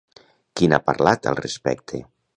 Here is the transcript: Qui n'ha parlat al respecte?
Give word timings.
Qui 0.61 0.69
n'ha 0.71 0.79
parlat 0.87 1.29
al 1.33 1.39
respecte? 1.43 2.01